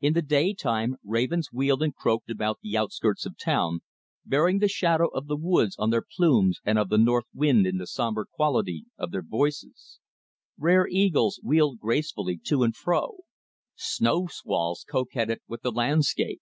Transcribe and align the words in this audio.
In 0.00 0.14
the 0.14 0.22
daytime 0.22 0.96
ravens 1.04 1.48
wheeled 1.52 1.82
and 1.82 1.94
croaked 1.94 2.30
about 2.30 2.60
the 2.62 2.74
outskirts 2.74 3.26
of 3.26 3.34
the 3.34 3.44
town, 3.44 3.80
bearing 4.24 4.60
the 4.60 4.66
shadow 4.66 5.08
of 5.08 5.26
the 5.26 5.36
woods 5.36 5.76
on 5.78 5.90
their 5.90 6.00
plumes 6.16 6.58
and 6.64 6.78
of 6.78 6.88
the 6.88 6.96
north 6.96 7.26
wind 7.34 7.66
in 7.66 7.76
the 7.76 7.86
somber 7.86 8.24
quality 8.24 8.86
of 8.96 9.10
their 9.10 9.20
voices; 9.20 10.00
rare 10.56 10.88
eagles 10.88 11.38
wheeled 11.44 11.80
gracefully 11.80 12.38
to 12.44 12.62
and 12.62 12.76
fro; 12.76 13.18
snow 13.76 14.26
squalls 14.26 14.86
coquetted 14.90 15.40
with 15.46 15.60
the 15.60 15.70
landscape. 15.70 16.40